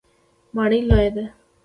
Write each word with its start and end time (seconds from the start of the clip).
ماڼۍ 0.55 0.79
لویه 0.89 1.09
ده. 1.15 1.23